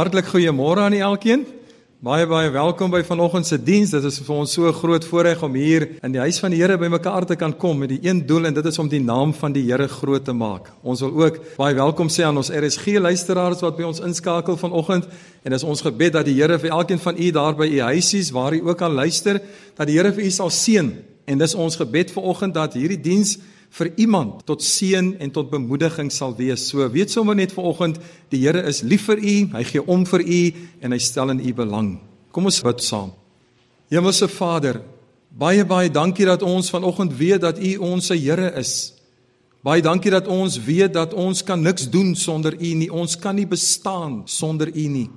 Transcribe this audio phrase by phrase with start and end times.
[0.00, 1.42] Hartlik goeiemôre aan elkeen.
[2.00, 3.90] Baie baie welkom by vanoggend se diens.
[3.92, 6.60] Dit is vir ons so 'n groot voorreg om hier in die huis van die
[6.60, 9.34] Here bymekaar te kan kom met die een doel en dit is om die naam
[9.34, 10.72] van die Here groot te maak.
[10.82, 15.06] Ons wil ook baie welkom sê aan ons RSG luisteraars wat by ons inskakel vanoggend
[15.44, 18.30] en dis ons gebed dat die Here vir elkeen van u daar by u huisies
[18.30, 19.40] waar u ook al luister,
[19.76, 20.94] dat die Here vir u sal seën.
[21.26, 23.38] En dis ons gebed vanoggend dat hierdie diens
[23.70, 26.66] vir iemand tot seën en tot bemoediging sal wees.
[26.68, 30.24] So weet sommer net vanoggend, die Here is lief vir u, hy gee om vir
[30.24, 30.40] u
[30.80, 31.92] en hy stel in u belang.
[32.34, 33.12] Kom ons bid saam.
[33.90, 34.80] Hemelse Vader,
[35.30, 38.92] baie baie dankie dat ons vanoggend weet dat u ons se Here is.
[39.62, 42.88] Baie dankie dat ons weet dat ons kan niks doen sonder u nie.
[42.88, 45.08] Ons kan nie bestaan sonder u nie.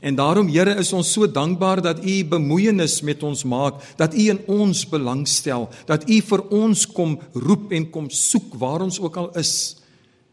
[0.00, 4.28] En daarom Here is ons so dankbaar dat U bemoeienis met ons maak, dat U
[4.30, 9.16] in ons belangstel, dat U vir ons kom roep en kom soek waar ons ook
[9.16, 9.76] al is.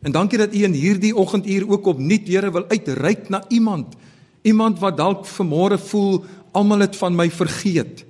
[0.05, 3.97] En dankie dat U in hierdie oggenduur ook opnuut Here wil uitreik na iemand,
[4.45, 8.04] iemand wat dalk vanmôre voel almal het van my vergeet.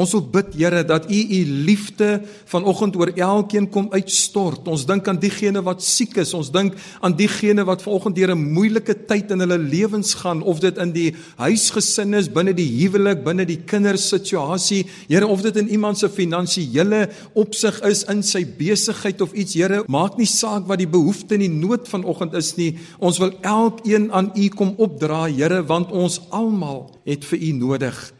[0.00, 4.68] Ons wil bid Here dat U U liefde vanoggend oor elkeen kom uitstort.
[4.68, 6.32] Ons dink aan diegene wat siek is.
[6.36, 10.60] Ons dink aan diegene wat vanoggend deur 'n moeilike tyd in hulle lewens gaan of
[10.60, 14.86] dit in die huisgesin is, binne die huwelik, binne die kindersituasie.
[15.08, 19.54] Here, of dit in iemand se finansiële opsig is, in sy besigheid of iets.
[19.54, 22.78] Here, maak nie saak wat die behoefte en die nood vanoggend is nie.
[22.98, 28.19] Ons wil elkeen aan U kom opdra, Here, want ons almal het vir U nodig.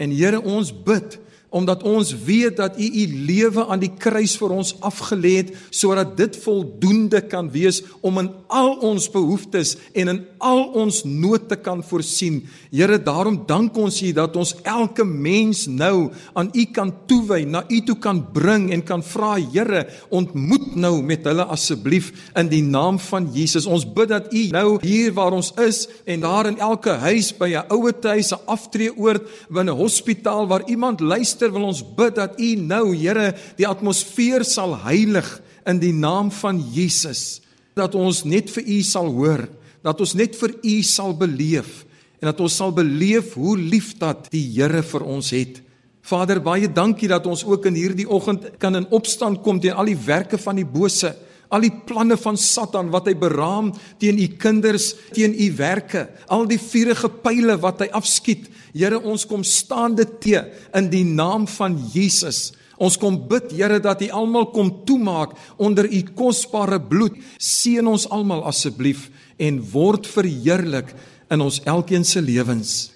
[0.00, 1.18] En Here ons bid
[1.50, 6.16] omdat ons weet dat u u lewe aan die kruis vir ons afgelê het sodat
[6.16, 11.56] dit voldoende kan wees om in al ons behoeftes en in al ons nood te
[11.60, 12.40] kan voorsien.
[12.72, 17.62] Here, daarom dank ons U dat ons elke mens nou aan U kan toewy, na
[17.68, 22.62] U toe kan bring en kan vra, Here, ontmoet nou met hulle asseblief in die
[22.64, 23.68] naam van Jesus.
[23.70, 27.52] Ons bid dat U nou hier waar ons is en daar in elke huis by
[27.54, 32.34] 'n ouer huis, 'n aftreeoord, binne hospitaal waar iemand luister Meester wil ons bid dat
[32.36, 35.24] U nou, Here, die atmosfeer sal heilig
[35.64, 37.40] in die naam van Jesus.
[37.72, 39.46] Dat ons net vir U sal hoor,
[39.80, 41.86] dat ons net vir U sal beleef
[42.20, 45.62] en dat ons sal beleef hoe lief dat die Here vir ons het.
[46.04, 49.88] Vader, baie dankie dat ons ook in hierdie oggend kan in opstand kom teen al
[49.88, 51.14] die werke van die bose
[51.50, 56.46] al die planne van Satan wat hy beraam teen u kinders, teen u werke, al
[56.50, 58.48] die vuurige pile wat hy afskiet.
[58.70, 60.44] Here, ons kom staande te
[60.78, 62.52] in die naam van Jesus.
[62.80, 67.18] Ons kom bid, Here, dat U almal kom toemaak onder U kosbare bloed.
[67.36, 70.94] Seën ons almal asseblief en word verheerlik
[71.30, 72.92] in ons elkeen se lewens.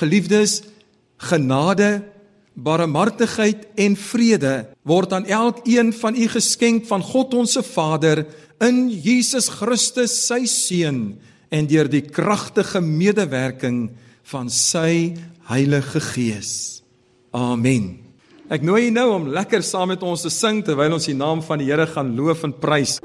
[0.00, 0.62] Geliefdes,
[1.22, 2.02] genade
[2.58, 8.24] barmhartigheid en vrede word aan elkeen van u geskenk van God ons se Vader
[8.62, 11.02] in Jesus Christus sy seun
[11.52, 13.90] en deur die kragtige medewerking
[14.32, 15.14] van sy
[15.50, 16.82] Heilige Gees.
[17.34, 17.98] Amen.
[18.52, 21.42] Ek nooi u nou om lekker saam met ons te sing terwyl ons die naam
[21.44, 22.98] van die Here gaan loof en prys.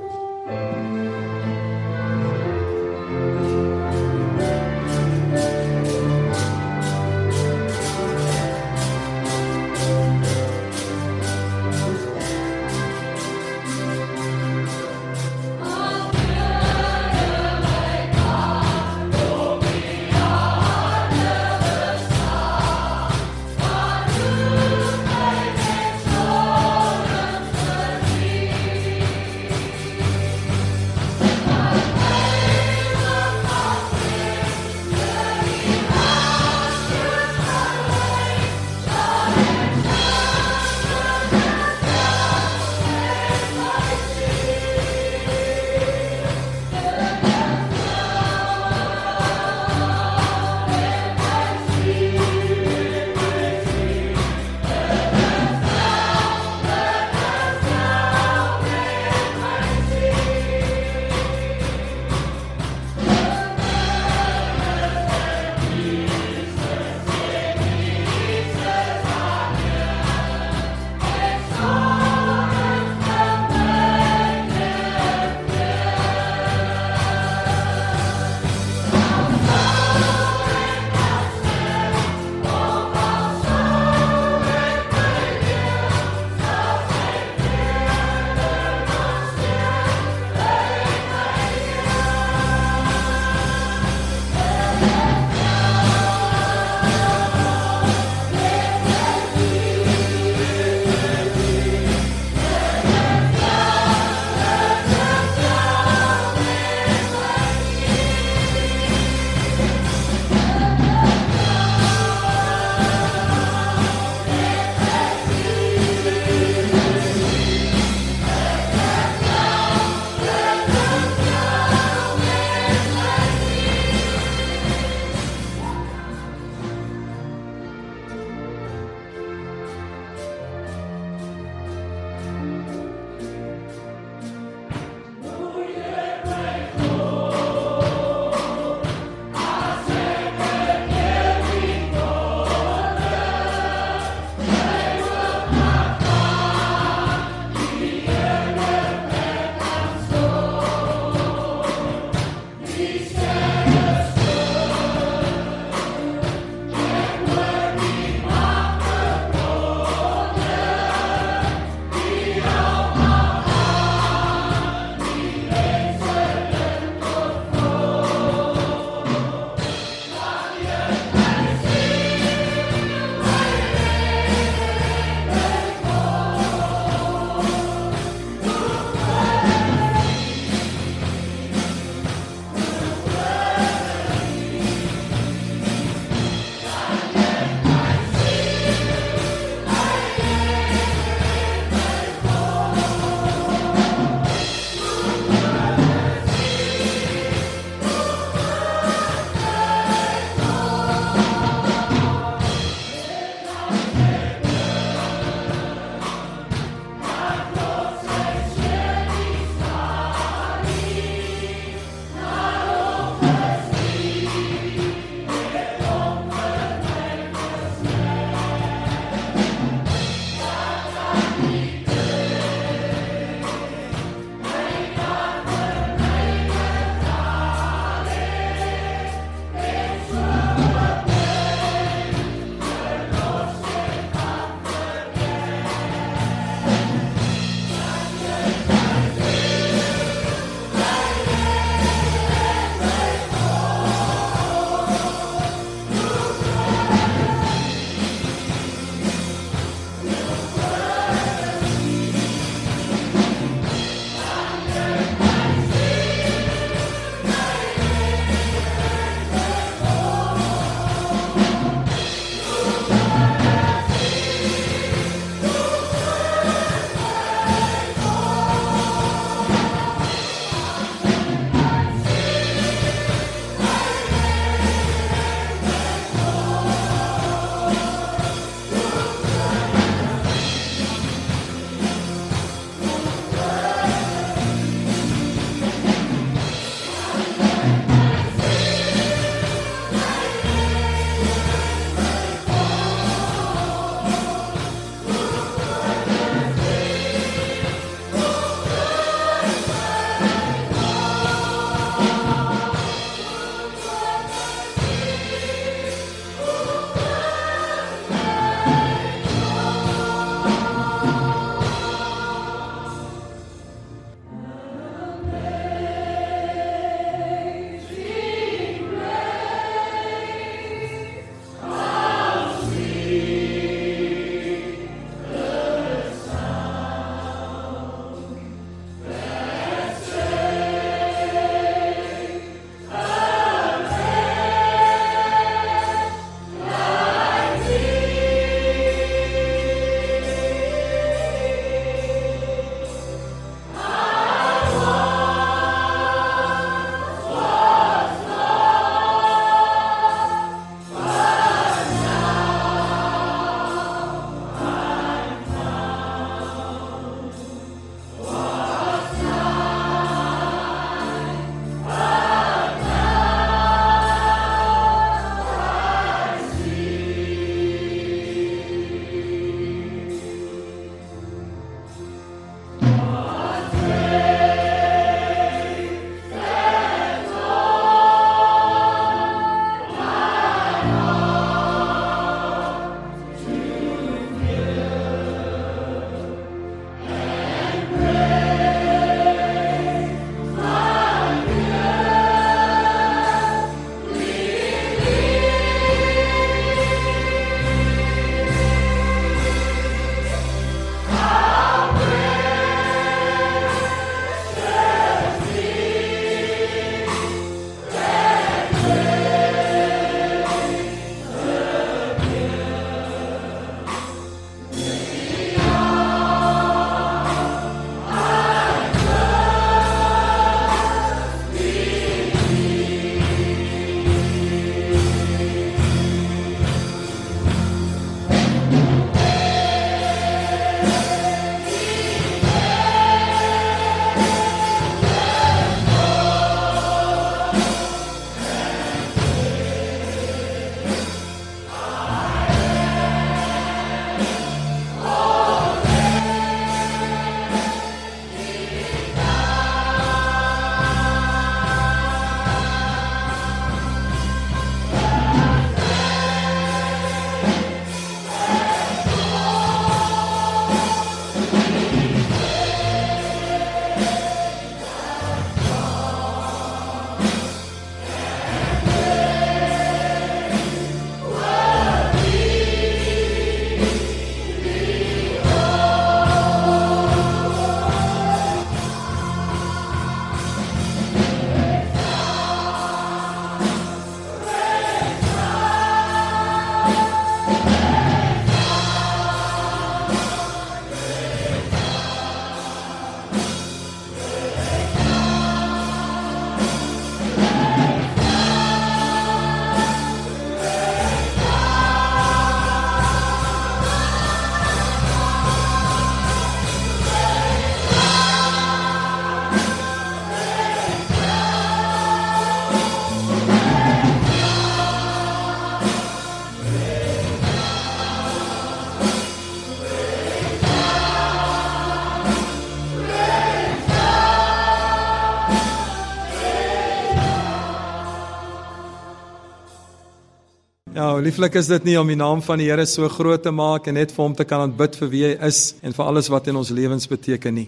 [531.17, 533.87] Ja, lieflik is dit nie om die naam van die Here so groot te maak
[533.89, 536.45] en net vir hom te kan aanbid vir wie hy is en vir alles wat
[536.51, 537.63] in ons lewens beteken nie.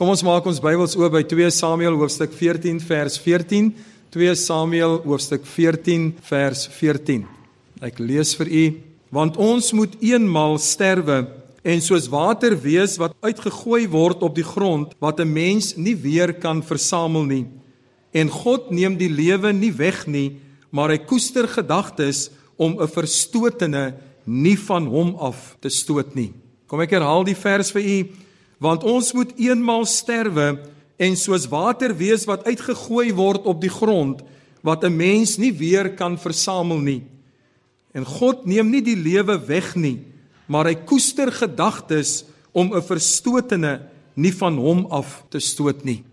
[0.00, 3.66] Kom ons maak ons Bybels oop by 2 Samuel hoofstuk 14 vers 14.
[4.14, 7.26] 2 Samuel hoofstuk 14 vers 14.
[7.84, 8.62] Ek lees vir u:
[9.12, 11.26] Want ons moet eenmal sterwe
[11.60, 16.32] en soos water wees wat uitgegooi word op die grond wat 'n mens nie weer
[16.32, 17.44] kan versamel nie.
[18.14, 20.40] En God neem die lewe nie weg nie,
[20.72, 23.94] maar hy koester gedagtes om 'n verstotene
[24.24, 26.32] nie van hom af te stoot nie.
[26.66, 28.08] Kom ek herhaal die vers vir u,
[28.58, 30.58] want ons moet eenmal sterwe
[30.96, 34.22] en soos water wees wat uitgegooi word op die grond
[34.62, 37.02] wat 'n mens nie weer kan versamel nie.
[37.92, 40.00] En God neem nie die lewe weg nie,
[40.46, 46.04] maar hy koester gedagtes om 'n verstotene nie van hom af te stoot nie.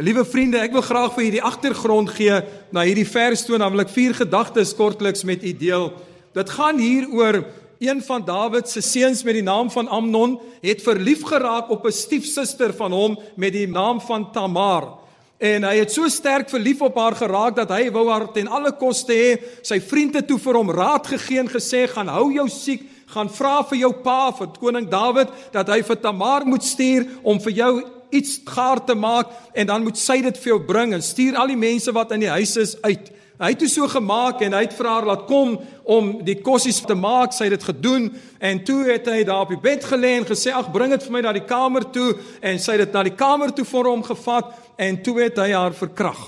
[0.00, 2.38] Liewe vriende, ek wil graag vir julle die agtergrond gee
[2.72, 5.90] na hierdie vers toe en dan wil ek vier gedagtes kortliks met u deel.
[6.32, 7.42] Dit gaan hier oor
[7.84, 11.92] een van Dawid se seuns met die naam van Amnon het verlief geraak op 'n
[11.92, 14.88] stiefsuster van hom met die naam van Tamar.
[15.36, 18.72] En hy het so sterk verlief op haar geraak dat hy wou haar ten alle
[18.72, 19.36] koste hê.
[19.62, 23.62] Sy vriende toe vir hom raad gegee en gesê: "Gaan hou jou siek, gaan vra
[23.64, 27.99] vir jou pa, vir koning Dawid, dat hy vir Tamar moet stuur om vir jou
[28.10, 31.52] iets gaar te maak en dan moet sy dit vir jou bring en stuur al
[31.52, 33.10] die mense wat in die huis is uit.
[33.40, 35.54] Hy het dit so gemaak en hy het vir haar laat kom
[35.88, 37.32] om die kossies te maak.
[37.32, 40.52] Sy het dit gedoen en toe het hy daar op die bed gelê en gesê:
[40.52, 43.16] "Ag, bring dit vir my na die kamer toe." En sy het dit na die
[43.16, 46.20] kamer toe vir hom gevat en toe het hy haar verkrag.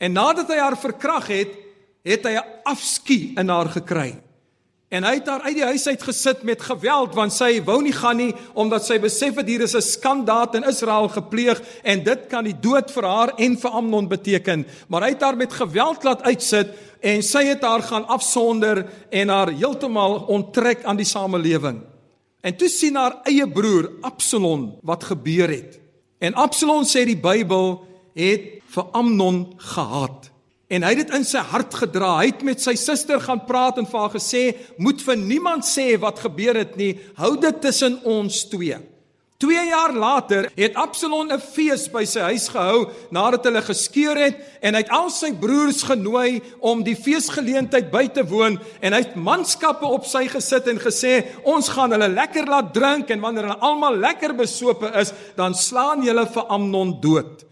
[0.00, 1.54] En nadat hy haar verkrag het,
[2.02, 4.18] het hy 'n afskie in haar gekry.
[4.88, 7.92] En hy het haar uit die huis uit gesit met geweld want sy wou nie
[7.92, 12.26] gaan nie omdat sy besef het hier is 'n skandaad in Israel gepleeg en dit
[12.28, 14.66] kan die dood vir haar en vir Amnon beteken.
[14.88, 19.28] Maar hy het haar met geweld laat uitsit en sy het haar gaan afsonder en
[19.28, 21.82] haar heeltemal onttrek aan die samelewing.
[22.40, 25.80] En toe sien haar eie broer Absalom wat gebeur het.
[26.18, 30.30] En Absalom sê die Bybel het vir Amnon gehaat.
[30.68, 32.18] En hy het dit in sy hart gedra.
[32.20, 34.42] Hy het met sy suster gaan praat en vir haar gesê:
[34.76, 36.98] "Moet vir niemand sê wat gebeur het nie.
[37.16, 38.76] Hou dit tussen ons twee."
[39.38, 44.34] 2 jaar later het Absalom 'n fees by sy huis gehou nadat hulle geskeur het
[44.60, 48.98] en hy het al sy broers genooi om die feesgeleentheid by te woon en hy
[48.98, 53.46] het manskappe op sy gesit en gesê ons gaan hulle lekker laat drink en wanneer
[53.46, 57.47] hulle almal lekker besope is dan slaan julle vir Amnon dood.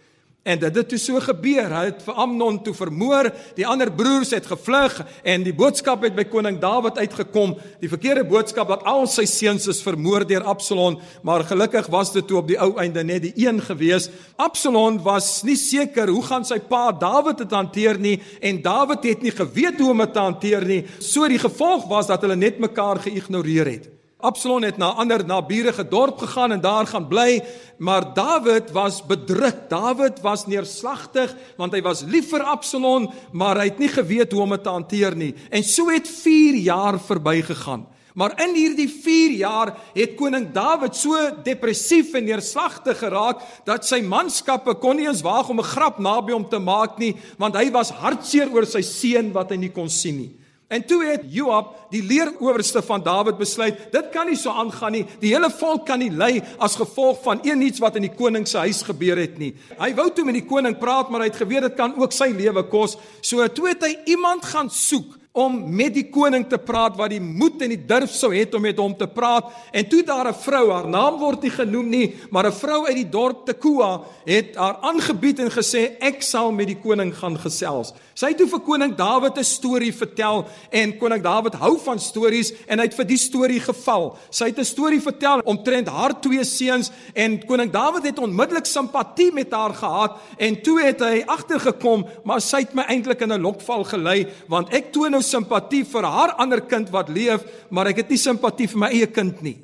[0.46, 1.72] En dit het toe so gebeur.
[1.74, 3.32] Hy het vir Amnon toe vermoor.
[3.56, 7.56] Die ander broers het gevlug en die boodskap het by koning Dawid uitgekom.
[7.82, 12.26] Die verkeerde boodskap dat al sy seuns is vermoor deur Absalom, maar gelukkig was dit
[12.30, 14.06] toe op die ou einde net die een gewees.
[14.38, 19.26] Absalom was nie seker hoe gaan sy pa Dawid dit hanteer nie en Dawid het
[19.26, 20.82] nie geweet hoe om dit te hanteer nie.
[21.02, 23.92] So die gevolg was dat hulle net mekaar geïgnoreer het.
[24.26, 27.38] Absalom het na ander naburige dorp gegaan en daar gaan bly,
[27.78, 29.68] maar Dawid was bedruk.
[29.70, 34.42] Dawid was neerslagtig want hy was lief vir Absalom, maar hy het nie geweet hoe
[34.42, 35.34] om dit te hanteer nie.
[35.50, 37.86] En so het 4 jaar verbygegaan.
[38.16, 44.00] Maar in hierdie 4 jaar het koning Dawid so depressief en neerslagtig geraak dat sy
[44.00, 47.70] manskappe kon nie eens waag om 'n grap naby hom te maak nie, want hy
[47.70, 50.32] was hartseer oor sy seun wat hy nie kon sien nie.
[50.66, 55.04] En toe het Joab, die leerowerste van Dawid besluit, dit kan nie so aangaan nie.
[55.22, 58.48] Die hele volk kan nie ly as gevolg van een iets wat in die koning
[58.50, 59.52] se huis gebeur het nie.
[59.78, 62.32] Hy wou toe met die koning praat, maar hy het geweet dit kan ook sy
[62.34, 62.96] lewe kos.
[63.22, 67.20] So toe het hy iemand gaan soek om met die koning te praat wat die
[67.20, 69.50] moed en die durf sou hê om met hom te praat.
[69.72, 72.96] En toe daar 'n vrou, haar naam word nie genoem nie, maar 'n vrou uit
[72.96, 77.92] die dorp Tekoa het haar aangebied en gesê ek sal met die koning gaan gesels.
[78.14, 82.52] Sy het toe vir koning Dawid 'n storie vertel en koning Dawid hou van stories
[82.66, 84.16] en hy het vir die storie geval.
[84.30, 89.32] Sy het 'n storie vertel omtrent haar twee seuns en koning Dawid het onmiddellik simpatie
[89.32, 93.40] met haar gehad en toe het hy agtergekom, maar sy het my eintlik in 'n
[93.40, 98.04] lokval gelei want ek toon nou simpatie vir haar ander kind wat leef, maar ek
[98.04, 99.56] het nie simpatie vir my eie kind nie.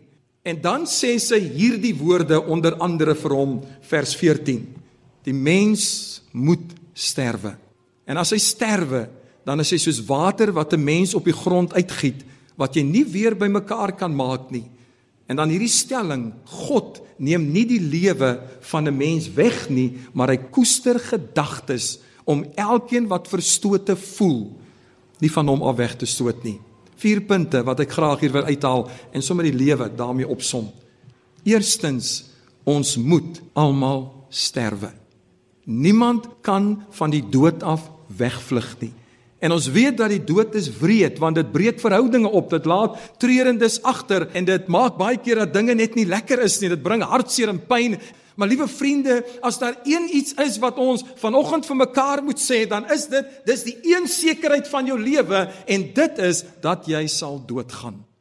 [0.43, 4.63] En dan sê sy hierdie woorde onder andere vir hom vers 14.
[5.23, 7.55] Die mens moet sterwe.
[8.11, 9.07] En as hy sterwe,
[9.47, 13.05] dan is hy soos water wat 'n mens op die grond uitgiet wat jy nie
[13.05, 14.65] weer bymekaar kan maak nie.
[15.27, 20.29] En dan hierdie stelling, God neem nie die lewe van 'n mens weg nie, maar
[20.29, 24.62] hy koester gedagtes om elkeen wat verstote voel
[25.23, 26.59] nie van hom af weg te stoot nie.
[27.03, 30.69] Vier punte wat ek graag hier wil uithaal en sommer die lewe daarmee opsom.
[31.47, 32.25] Eerstens,
[32.67, 34.93] ons moet almal sterwe.
[35.65, 38.93] Niemand kan van die dood af wegvlug nie.
[39.43, 42.99] En ons weet dat die dood is wreed want dit breek verhoudinge op, dit laat
[43.23, 46.71] treurendes agter en dit maak baie keer dat dinge net nie lekker is nie.
[46.71, 47.99] Dit bring hartseer en pyn.
[48.37, 52.65] Maar liewe vriende, as daar een iets is wat ons vanoggend vir mekaar moet sê,
[52.69, 57.07] dan is dit dis die een sekerheid van jou lewe en dit is dat jy
[57.07, 58.12] sal doodgaan.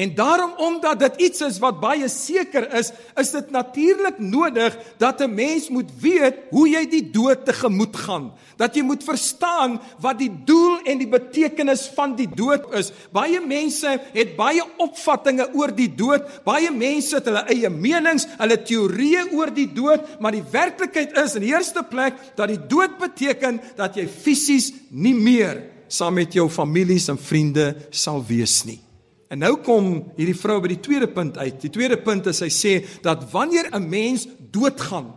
[0.00, 2.88] En daarom omdat dit iets is wat baie seker is,
[3.20, 8.32] is dit natuurlik nodig dat 'n mens moet weet hoe jy die dood tegemoet gaan.
[8.56, 12.92] Dat jy moet verstaan wat die doel en die betekenis van die dood is.
[13.12, 16.44] Baie mense het baie opvattinge oor die dood.
[16.44, 21.34] Baie mense het hulle eie menings, hulle teorieë oor die dood, maar die werklikheid is
[21.34, 26.32] in die eerste plek dat die dood beteken dat jy fisies nie meer saam met
[26.32, 28.89] jou families en vriende sal wees nie.
[29.30, 31.60] En nou kom hierdie vrou by die tweede punt uit.
[31.62, 32.72] Die tweede punt is sy sê
[33.04, 35.14] dat wanneer 'n mens doodgaan,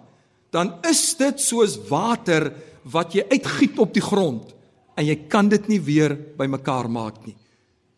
[0.52, 4.54] dan is dit soos water wat jy uitgiet op die grond
[4.95, 7.36] en jy kan dit nie weer bymekaar maak nie.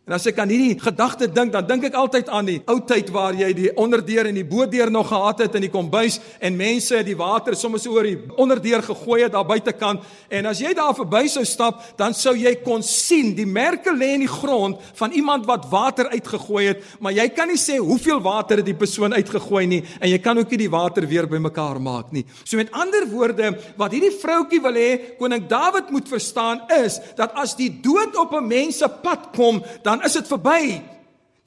[0.05, 3.07] En as ek aan hierdie gedagte dink, dan dink ek altyd aan die ou tyd
[3.09, 6.99] waar jy die onderdeur en die bodeur nog gehad het in die kombuis en mense
[7.07, 11.23] die water soms oor die onderdeur gegooi het daar buitekant en as jy daar verby
[11.33, 15.47] sou stap, dan sou jy kon sien die merke lê in die grond van iemand
[15.49, 19.65] wat water uitgegooi het, maar jy kan nie sê hoeveel water het die persoon uitgegooi
[19.73, 22.27] nie en jy kan ook nie die water weer bymekaar maak nie.
[22.43, 27.33] So met ander woorde, wat hierdie vroutjie wil hê koning Dawid moet verstaan is dat
[27.33, 30.81] as die dood op 'n mens se pad kom, dan dan is dit verby.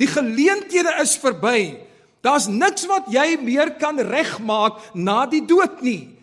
[0.01, 1.77] Die geleenthede is verby.
[2.25, 6.17] Daar's niks wat jy meer kan regmaak na die dood nie.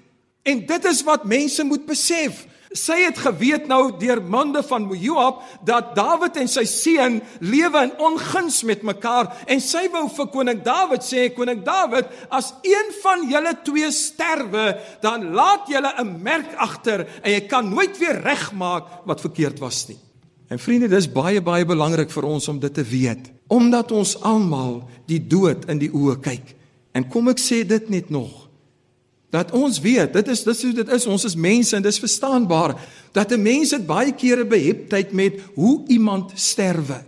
[0.45, 2.43] En dit is wat mense moet besef.
[2.75, 7.93] Sy het geweet nou deur monde van Joab dat Dawid en sy seun lewe in
[8.03, 13.23] onguns met mekaar en sy wou vir koning Dawid sê koning Dawid as een van
[13.31, 14.73] julle twee sterwe
[15.05, 19.87] dan laat julle 'n merk agter en jy kan nooit weer regmaak wat verkeerd was
[19.87, 19.99] nie.
[20.47, 24.83] En vriende, dis baie baie belangrik vir ons om dit te weet, omdat ons almal
[25.09, 26.53] die dood in die oë kyk.
[26.93, 28.45] En kom ek sê dit net nog
[29.35, 32.75] dat ons weet, dit is dis hoe dit is, ons is mense en dis verstaanbaar
[33.11, 37.03] dat 'n mens dit baie kere beheptheid met hoe iemand sterwe.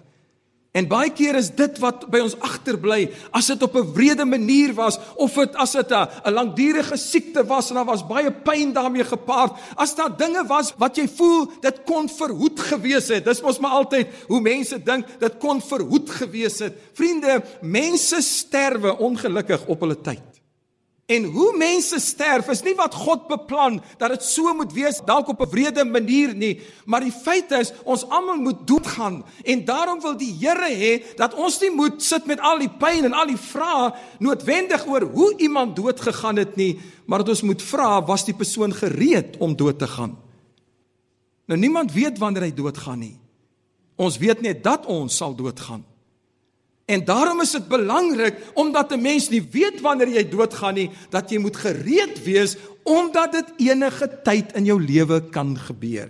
[0.78, 4.74] En baie keer is dit wat by ons agterbly as dit op 'n wrede manier
[4.78, 9.04] was of dit as dit 'n langdurige siekte was en daar was baie pyn daarmee
[9.04, 9.58] gepaard.
[9.76, 13.26] As daar dinge was wat jy voel dit kon verhoed gewees het.
[13.26, 16.74] Dis mos maar altyd hoe mense dink dit kon verhoed gewees het.
[16.94, 20.37] Vriende, mense sterwe ongelukkig op hulle tyd.
[21.08, 25.30] En hoe mense sterf is nie wat God beplan dat dit so moet wees dalk
[25.32, 30.02] op 'n wrede manier nie, maar die feit is ons almal moet doodgaan en daarom
[30.02, 33.28] wil die Here hê dat ons nie moet sit met al die pyn en al
[33.28, 38.06] die vrae noodwendig oor hoe iemand dood gegaan het nie, maar dat ons moet vra
[38.06, 40.18] was die persoon gereed om dood te gaan.
[41.46, 43.20] Nou niemand weet wanneer hy doodgaan nie.
[43.96, 45.86] Ons weet net dat ons sal doodgaan.
[46.88, 51.30] En daarom is dit belangrik omdat 'n mens nie weet wanneer jy doodgaan nie, dat
[51.30, 56.10] jy moet gereed wees omdat dit enige tyd in jou lewe kan gebeur.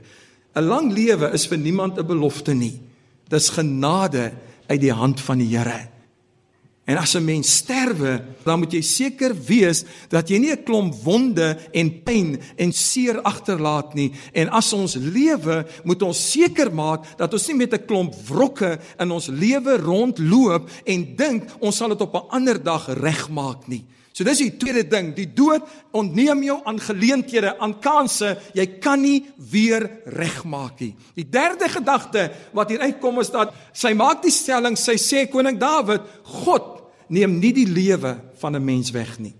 [0.53, 2.81] 'n Lang lewe is vir niemand 'n belofte nie.
[3.27, 4.31] Dis genade
[4.67, 5.96] uit die hand van die Here.
[6.87, 10.93] En as 'n mens sterwe, dan moet jy seker wees dat jy nie 'n klomp
[11.03, 14.11] wonde en pyn en seer agterlaat nie.
[14.31, 18.79] En as ons lewe, moet ons seker maak dat ons nie met 'n klomp wrokke
[18.99, 23.85] in ons lewe rondloop en dink ons sal dit op 'n ander dag regmaak nie.
[24.17, 28.97] So dis die tweede ding, die dood ontneem jou aan geleenthede, aan kansse, jy kan
[29.03, 29.19] nie
[29.51, 30.95] weer regmaak nie.
[31.13, 32.23] Die derde gedagte
[32.57, 36.01] wat hier uitkom is dat sy maak die stelling, sy sê koning Dawid,
[36.41, 36.71] God
[37.13, 39.35] neem nie die lewe van 'n mens weg nie.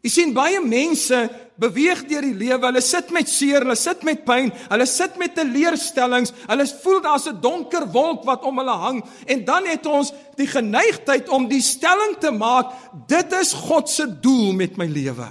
[0.00, 1.16] Jy sien baie mense
[1.60, 2.62] beweeg deur die lewe.
[2.62, 6.32] Hulle sit met seer, hulle sit met pyn, hulle sit met teleurstellings.
[6.48, 10.46] Hulle voel daar's 'n donker wolk wat om hulle hang en dan het ons die
[10.46, 12.72] geneigtheid om die stelling te maak,
[13.06, 15.28] dit is God se doel met my lewe.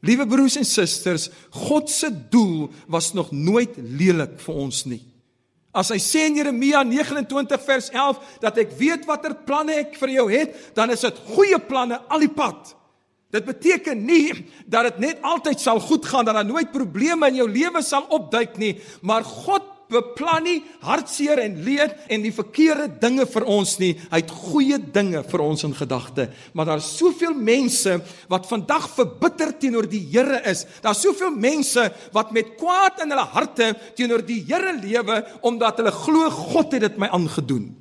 [0.00, 5.02] Liewe broers en susters, God se doel was nog nooit lelik vir ons nie.
[5.72, 10.08] As hy sê in Jeremia 29 vers 11 dat ek weet watter planne ek vir
[10.08, 12.79] jou het, dan is dit goeie planne al die pad.
[13.30, 14.32] Dit beteken nie
[14.66, 18.08] dat dit net altyd sal goed gaan dat daar nooit probleme in jou lewe sal
[18.10, 18.74] opduik nie,
[19.06, 23.92] maar God beplan nie hartseer en leed en die verkeerde dinge vir ons nie.
[24.12, 26.28] Hy het goeie dinge vir ons in gedagte.
[26.54, 27.98] Maar daar's soveel mense
[28.30, 30.64] wat vandag verbitter teenoor die Here is.
[30.82, 35.94] Daar's soveel mense wat met kwaad in hulle harte teenoor die Here lewe omdat hulle
[35.94, 37.79] glo God het dit my aangedoen.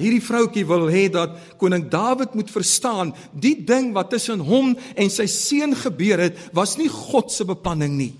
[0.00, 5.12] Hierdie vroutjie wil hê dat koning Dawid moet verstaan, die ding wat tussen hom en
[5.12, 8.12] sy seun gebeur het, was nie God se beplanning nie.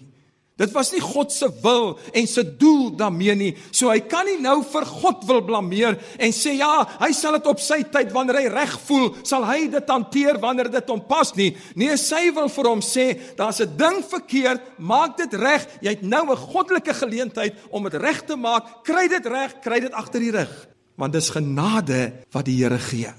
[0.60, 3.50] Dit was nie God se wil en se doel daarmee nie.
[3.72, 7.48] So hy kan nie nou vir God wil blameer en sê ja, hy sal dit
[7.48, 11.32] op sy tyd wanneer hy reg voel, sal hy dit hanteer wanneer dit hom pas
[11.38, 11.54] nie.
[11.80, 13.06] Nee, sy wil vir hom sê,
[13.38, 15.64] daar's 'n ding verkeerd, maak dit reg.
[15.80, 18.84] Jy het nou 'n goddelike geleentheid om dit reg te maak.
[18.84, 20.68] Kry dit reg, kry dit agter die rug.
[21.00, 23.12] Want dis genade wat die Here gee.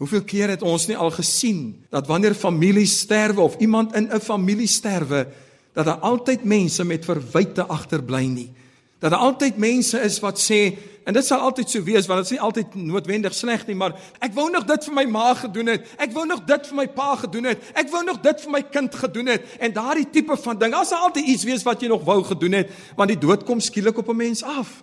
[0.00, 4.20] Hoeveel keer het ons nie al gesien dat wanneer families sterwe of iemand in 'n
[4.20, 5.26] familie sterwe,
[5.72, 8.52] dat daar altyd mense met verwyte agterbly nie.
[8.98, 12.24] Dat daar altyd mense is wat sê en dit sal altyd so wees want dit
[12.24, 15.66] is nie altyd noodwendig sleg nie, maar ek wou nog dit vir my ma gedoen
[15.66, 15.86] het.
[15.98, 17.58] Ek wou nog dit vir my pa gedoen het.
[17.74, 19.42] Ek wou nog dit vir my kind gedoen het.
[19.58, 22.52] En daardie tipe van ding, daar sal altyd iets wees wat jy nog wou gedoen
[22.52, 24.82] het, want die dood kom skielik op 'n mens af.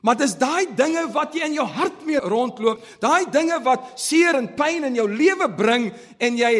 [0.00, 4.38] Maar dis daai dinge wat jy in jou hart mee rondloop, daai dinge wat seer
[4.38, 5.88] en pyn in jou lewe bring
[6.22, 6.52] en jy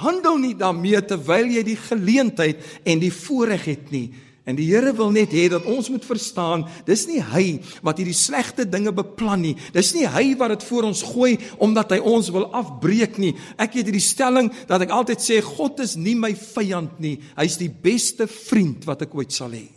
[0.00, 4.08] handel nie daarmee terwyl jy die geleentheid en die voorreg het nie.
[4.48, 8.16] En die Here wil net hê dat ons moet verstaan, dis nie hy wat hierdie
[8.16, 9.54] slegte dinge beplan nie.
[9.74, 13.36] Dis nie hy wat dit voor ons gooi omdat hy ons wil afbreek nie.
[13.60, 17.18] Ek het hierdie stelling dat ek altyd sê God is nie my vyand nie.
[17.38, 19.68] Hy's die beste vriend wat ek ooit sal hê.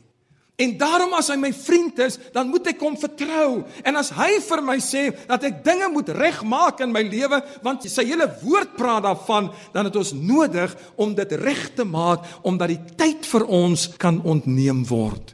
[0.61, 3.63] En daarom as hy my vriend is, dan moet ek hom vertrou.
[3.81, 7.87] En as hy vir my sê dat ek dinge moet regmaak in my lewe, want
[7.89, 12.75] sy hele woord praat daarvan, dan het ons nodig om dit reg te maak omdat
[12.75, 15.33] die tyd vir ons kan ontneem word.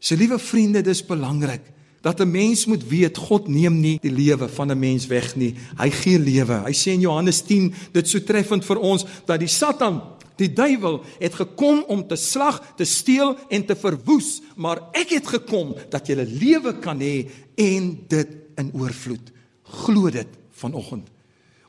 [0.00, 1.74] So liewe vriende, dis belangrik
[2.04, 5.54] dat 'n mens moet weet God neem nie die lewe van 'n mens weg nie.
[5.76, 6.62] Hy gee lewe.
[6.64, 10.02] Hy sê in Johannes 10 dit so treffend vir ons dat die Satan
[10.36, 15.26] Die duiwel het gekom om te slag, te steel en te verwoes, maar ek het
[15.26, 19.32] gekom dat jy 'n lewe kan hê en dit in oorvloed.
[19.62, 21.08] Glo dit vanoggend.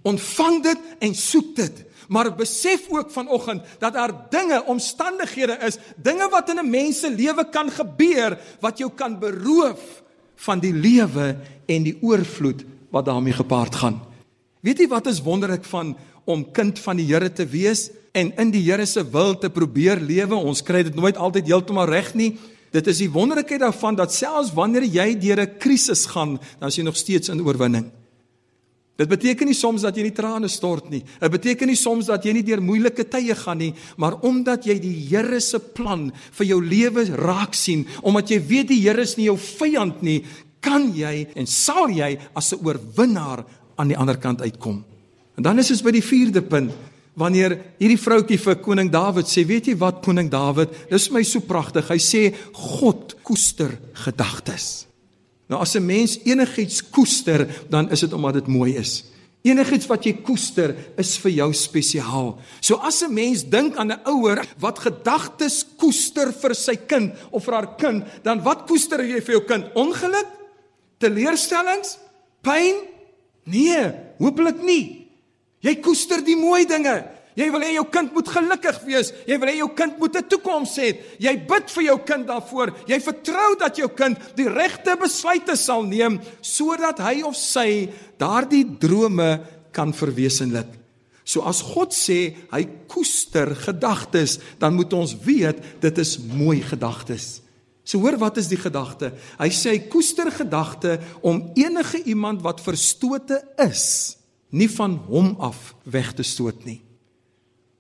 [0.01, 1.84] Ontvang dit en soek dit.
[2.08, 7.10] Maar besef ook vanoggend dat daar dinge, omstandighede is, dinge wat in 'n mens se
[7.10, 10.04] lewe kan gebeur wat jou kan beroof
[10.36, 14.01] van die lewe en die oorvloed wat daarmee gepaard gaan.
[14.60, 17.89] Weet jy wat is wonderlik van om kind van die Here te wees?
[18.15, 20.38] En in die Here se wil te probeer lewe.
[20.38, 22.32] Ons kry dit nooit altyd heeltemal reg nie.
[22.75, 26.75] Dit is die wonderlikheid daarvan dat selfs wanneer jy deur 'n krisis gaan, dan is
[26.75, 27.91] jy nog steeds in oorwinning.
[28.95, 31.04] Dit beteken nie soms dat jy nie trane stort nie.
[31.19, 34.80] Dit beteken nie soms dat jy nie deur moeilike tye gaan nie, maar omdat jy
[34.80, 39.17] die Here se plan vir jou lewe raak sien, omdat jy weet die Here is
[39.17, 40.23] nie jou vyand nie,
[40.62, 43.45] kan jy en sal jy as 'n oorwinnaar
[43.78, 44.84] aan die ander kant uitkom.
[45.38, 46.71] En dan is ons by die 4de punt
[47.15, 51.39] wanneer hierdie vroutjie vir koning Dawid sê, weet jy wat koning Dawid, dis my so
[51.39, 51.88] pragtig.
[51.89, 52.23] Hy sê
[52.54, 53.71] God koester
[54.06, 54.86] gedagtes.
[55.49, 59.04] Nou as 'n mens enigiets koester, dan is dit omdat dit mooi is.
[59.45, 62.39] Enigiets wat jy koester is vir jou spesiaal.
[62.62, 67.45] So as 'n mens dink aan 'n ouer wat gedagtes koester vir sy kind of
[67.45, 69.65] vir haar kind, dan wat koester jy vir jou kind?
[69.75, 70.28] Ongeluk?
[70.99, 71.97] Teleurstellings?
[72.41, 72.75] Pyn?
[73.45, 75.05] Nee, hopelik nie.
[75.62, 77.04] Jy koester die mooi dinge.
[77.36, 79.12] Jy wil hê jou kind moet gelukkig wees.
[79.28, 80.96] Jy wil hê jou kind moet 'n toekoms hê.
[81.20, 82.72] Jy bid vir jou kind daarvoor.
[82.88, 88.63] Jy vertrou dat jou kind die regte besluite sal neem sodat hy of sy daardie
[88.80, 89.41] drome
[89.74, 90.68] kan verwesenlik.
[91.26, 97.41] So as God sê hy koester gedagtes, dan moet ons weet dit is mooi gedagtes.
[97.84, 99.12] So hoor wat is die gedagte?
[99.38, 104.15] Hy sê hy koester gedagte om enige iemand wat verstote is
[104.50, 106.82] nie van hom af weg te stoot nie.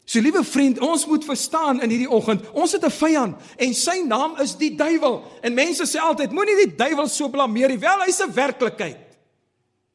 [0.05, 4.03] So liewe vriend, ons moet verstaan in hierdie oggend, ons het 'n vyand en sy
[4.05, 5.23] naam is die duiwel.
[5.41, 7.79] En mense sê altyd, moenie die duiwel so blameer nie.
[7.79, 9.05] Wel, hy's 'n werklikheid.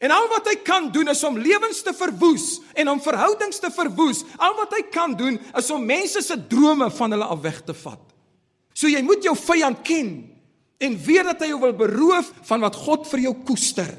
[0.00, 3.70] En al wat hy kan doen is om lewens te verwoes en om verhoudings te
[3.70, 4.24] verwoes.
[4.40, 7.74] Al wat hy kan doen is om mense se drome van hulle af weg te
[7.74, 8.00] vat.
[8.72, 10.30] So jy moet jou vyand ken
[10.80, 13.92] en weet dat hy jou wil beroof van wat God vir jou koester.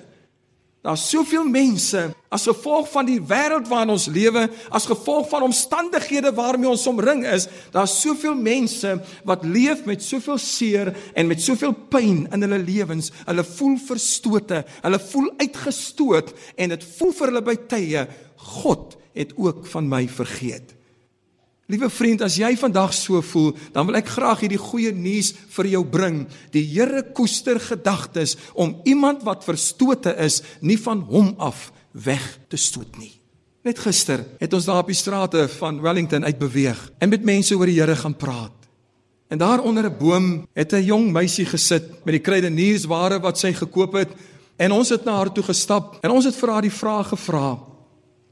[0.82, 6.32] Daar's soveel mense as gevolg van die wêreld waarin ons lewe, as gevolg van omstandighede
[6.34, 8.96] waarmee ons omring is, daar's soveel mense
[9.28, 13.12] wat leef met soveel seer en met soveel pyn in hulle lewens.
[13.28, 18.06] Hulle voel verstote, hulle voel uitgestoot en dit voel vir hulle by tye
[18.58, 20.81] God het ook van my vergeet.
[21.72, 25.70] Liewe vriend, as jy vandag so voel, dan wil ek graag hierdie goeie nuus vir
[25.72, 26.26] jou bring.
[26.52, 32.60] Die Here koester gedagtes om iemand wat verstote is, nie van hom af weg te
[32.60, 33.14] stoot nie.
[33.64, 37.70] Net gister het ons daar op die strate van Wellington uitbeweeg en met mense oor
[37.70, 38.58] die Here gaan praat.
[39.32, 43.54] En daar onder 'n boom het 'n jong meisie gesit met die kruideniersware wat sy
[43.54, 44.10] gekoop het
[44.58, 47.60] en ons het na haar toe gestap en ons het vir haar die vraag gevra: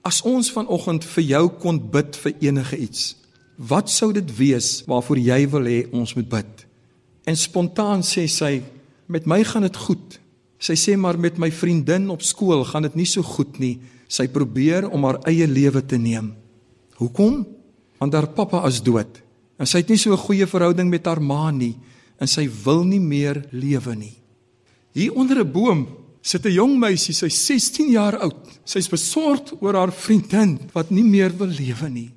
[0.01, 3.15] As ons vanoggend vir jou kon bid vir enige iets,
[3.59, 6.65] Wat sou dit wees waarvoor jy wil hê ons moet bid?
[7.27, 8.61] En spontaan sê sy,
[9.11, 10.15] met my gaan dit goed.
[10.63, 13.75] Sy sê maar met my vriendin op skool gaan dit nie so goed nie.
[14.07, 16.31] Sy probeer om haar eie lewe te neem.
[17.01, 17.43] Hoekom?
[17.99, 19.19] Want haar pappa is dood.
[19.59, 21.75] En sy het nie so 'n goeie verhouding met haar ma nie
[22.19, 24.15] en sy wil nie meer lewe nie.
[24.93, 25.87] Hier onder 'n boom
[26.21, 28.59] sit 'n jong meisie, sy's 16 jaar oud.
[28.65, 32.11] Sy's besorgd oor haar vriendin wat nie meer wil lewe nie.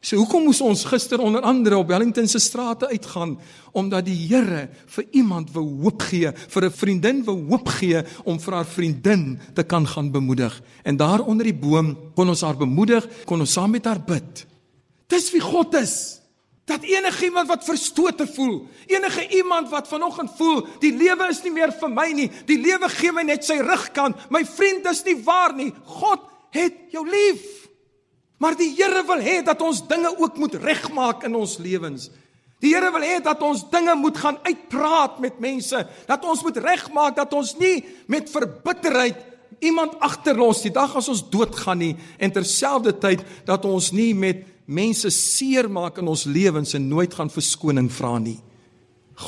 [0.00, 3.34] So hoekom moes ons gister onder andere op Wellington se strate uitgaan
[3.76, 8.40] omdat die Here vir iemand wou hoop gee, vir 'n vriendin wou hoop gee om
[8.40, 10.62] vir haar vriendin te kan gaan bemoedig.
[10.84, 14.46] En daar onder die boom kon ons haar bemoedig, kon ons saam met haar bid.
[15.06, 16.20] Dis wie God is.
[16.64, 21.52] Dat enige iemand wat verstote voel, enige iemand wat vanoggend voel, die lewe is nie
[21.52, 25.16] meer vir my nie, die lewe gee my net sy rugkant, my vriend is nie
[25.24, 25.72] waar nie.
[25.84, 27.69] God het jou lief.
[28.40, 32.08] Maar die Here wil hê dat ons dinge ook moet regmaak in ons lewens.
[32.60, 36.60] Die Here wil hê dat ons dinge moet gaan uitpraat met mense, dat ons moet
[36.64, 39.26] regmaak dat ons nie met verbitterheid
[39.60, 45.10] iemand agterlos die dag as ons doodgaan nie en terselfdertyd dat ons nie met mense
[45.12, 48.38] seermaak in ons lewens en nooit gaan verskoning vra nie.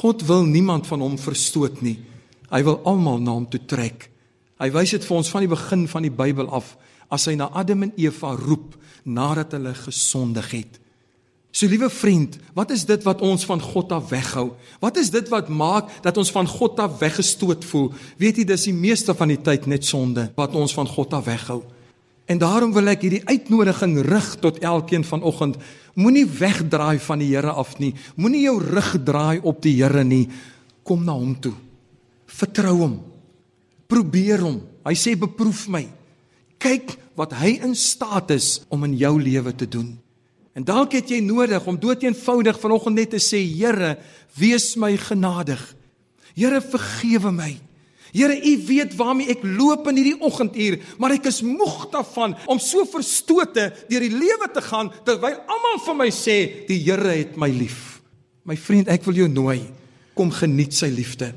[0.00, 1.98] God wil niemand van hom verstoot nie.
[2.48, 4.08] Hy wil almal na hom toe trek.
[4.62, 6.76] Hy wys dit vir ons van die begin van die Bybel af
[7.12, 10.78] as hy na Adam en Eva roep nadat hulle gesondig het.
[11.52, 14.54] So liewe vriend, wat is dit wat ons van God af weghou?
[14.80, 17.90] Wat is dit wat maak dat ons van God af weggestoot voel?
[18.16, 21.28] Weet jy, dis die meeste van die tyd net sonde wat ons van God af
[21.28, 21.60] weghou.
[22.24, 25.58] En daarom wil ek hierdie uitnodiging rig tot elkeen vanoggend.
[25.92, 27.92] Moenie wegdraai van die Here af nie.
[28.16, 30.24] Moenie jou rug draai op die Here nie.
[30.88, 31.52] Kom na hom toe.
[32.32, 32.94] Vertrou hom.
[33.92, 34.62] Probeer hom.
[34.88, 35.84] Hy sê beproef my.
[36.62, 39.90] Kyk wat hy in staat is om in jou lewe te doen.
[40.52, 43.96] En dalk het jy nodig om doeteenvoudig vanoggend net te sê Here,
[44.38, 45.60] wees my genadig.
[46.36, 47.52] Here, vergewe my.
[48.12, 52.60] Here, U weet waarmee ek loop in hierdie oggenduur, maar ek is moeg daarvan om
[52.60, 56.36] so verstote deur die lewe te gaan terwyl almal vir my sê
[56.68, 58.02] die Here het my lief.
[58.44, 59.62] My vriend, ek wil jou nooi,
[60.18, 61.32] kom geniet sy liefde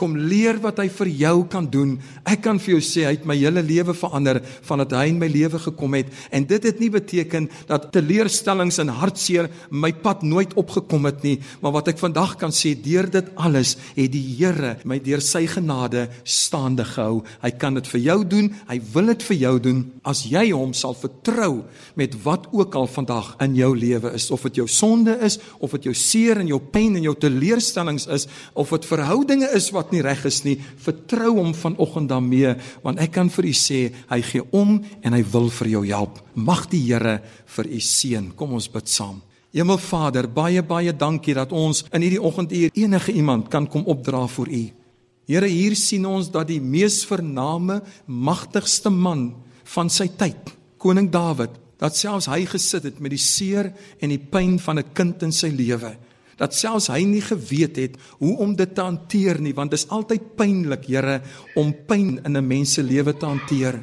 [0.00, 1.96] kom leer wat hy vir jou kan doen.
[2.24, 5.28] Ek kan vir jou sê hy het my hele lewe verander vandat hy in my
[5.30, 10.54] lewe gekom het en dit het nie beteken dat teleurstellings en hartseer my pad nooit
[10.60, 14.76] opgekom het nie, maar wat ek vandag kan sê deur dit alles het die Here
[14.88, 17.20] my deur sy genade staande gehou.
[17.42, 20.72] Hy kan dit vir jou doen, hy wil dit vir jou doen as jy hom
[20.76, 21.64] sal vertrou
[21.98, 25.74] met wat ook al vandag in jou lewe is, of dit jou sonde is, of
[25.76, 29.89] dit jou seer en jou pyn en jou teleurstellings is, of dit verhoudinge is wat
[29.92, 34.20] nie reg is nie, vertrou hom vanoggend daarmee, want ek kan vir u sê, hy
[34.26, 36.20] gee om en hy wil vir jou help.
[36.34, 37.20] Mag die Here
[37.56, 38.32] vir u seën.
[38.36, 39.20] Kom ons bid saam.
[39.54, 44.50] Hemelvader, baie baie dankie dat ons in hierdie oggenduur enige iemand kan kom opdra vir
[44.50, 44.62] u.
[45.30, 49.32] Here, hier sien ons dat die mees vername, magtigste man
[49.74, 53.70] van sy tyd, koning Dawid, dat selfs hy gesit het met die seer
[54.02, 55.96] en die pyn van 'n kind in sy lewe
[56.40, 59.88] dat selfs hy nie geweet het hoe om dit te hanteer nie want dit is
[59.92, 61.20] altyd pynlik Here
[61.60, 63.80] om pyn in 'n mens se lewe te hanteer.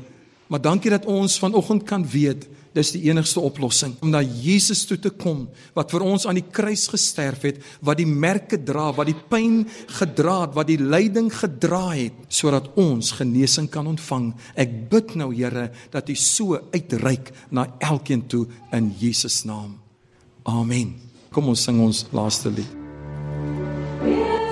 [0.48, 5.00] Maar dankie dat ons vanoggend kan weet dis die enigste oplossing om na Jesus toe
[5.02, 9.10] te kom wat vir ons aan die kruis gesterf het, wat die merke dra, wat
[9.10, 9.63] die pyn
[10.00, 14.32] gedra het, wat die lyding gedra het sodat ons genesing kan ontvang.
[14.56, 19.78] Ek bid nou Here dat U so uitreik na elkeen toe in Jesus naam.
[20.48, 21.07] Amen.
[21.38, 22.78] Kom ons sing ons laaste lied.
[24.02, 24.46] see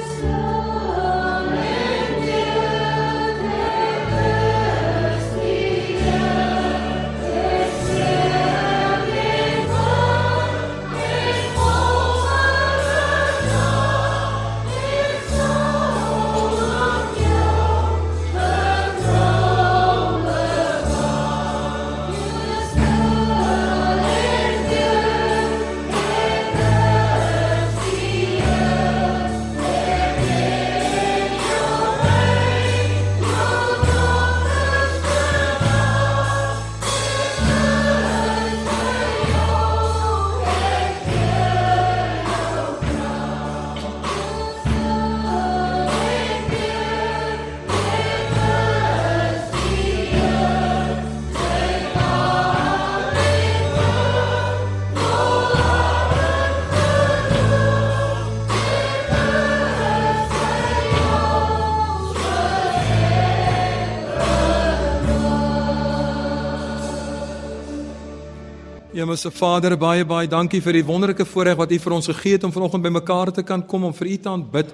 [69.15, 72.43] Hemelse Vader, baie baie dankie vir die wonderlike voorreg wat U vir ons gegee het
[72.43, 74.73] om vanoggend bymekaar te kan kom om vir U te aanbid.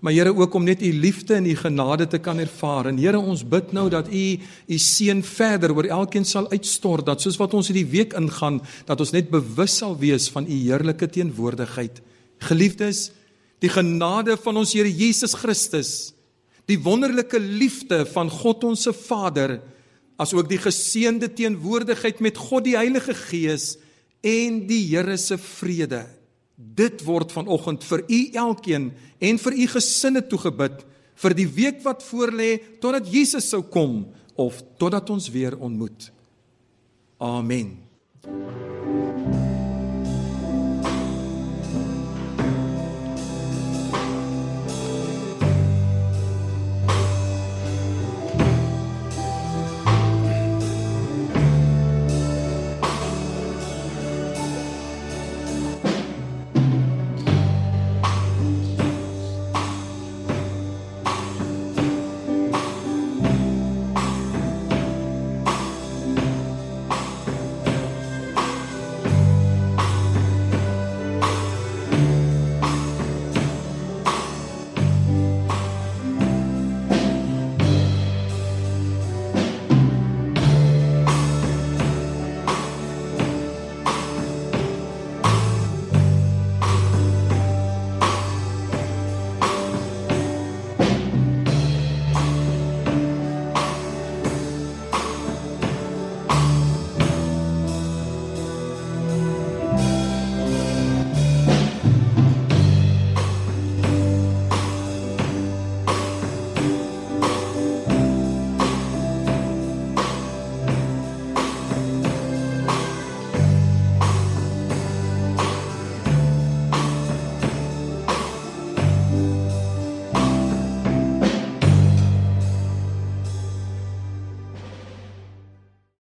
[0.00, 2.88] Maar Here ook om net U liefde en U genade te kan ervaar.
[2.88, 7.20] En Here, ons bid nou dat U U seën verder oor elkeen sal uitstort dat
[7.20, 11.10] soos wat ons hierdie week ingaan, dat ons net bewus sal wees van U heerlike
[11.12, 12.00] teenwoordigheid.
[12.48, 13.10] Geliefdes,
[13.60, 16.14] die genade van ons Here Jesus Christus,
[16.64, 19.58] die wonderlike liefde van God ons se Vader,
[20.20, 23.76] asook die geseënde teenwoordigheid met God die Heilige Gees
[24.22, 26.04] en die Here se vrede.
[26.56, 30.84] Dit word vanoggend vir u elkeen en vir u gesinne toegebid
[31.22, 34.02] vir die week wat voorlê totdat Jesus sou kom
[34.36, 36.10] of totdat ons weer ontmoet.
[37.22, 37.78] Amen.